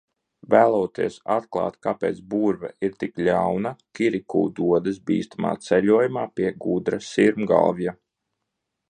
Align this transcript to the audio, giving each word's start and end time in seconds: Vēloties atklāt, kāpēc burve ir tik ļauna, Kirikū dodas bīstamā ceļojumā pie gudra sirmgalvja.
Vēloties 0.51 1.17
atklāt, 1.33 1.75
kāpēc 1.87 2.21
burve 2.31 2.71
ir 2.87 2.95
tik 3.03 3.21
ļauna, 3.27 3.73
Kirikū 3.99 4.41
dodas 4.61 4.97
bīstamā 5.11 5.53
ceļojumā 5.67 6.25
pie 6.41 6.51
gudra 6.65 7.01
sirmgalvja. 7.13 7.95